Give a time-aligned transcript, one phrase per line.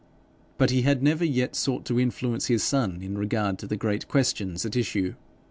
[0.57, 4.07] But he had never yet sought to influence his son in regard to the great
[4.07, 5.13] questions at issue.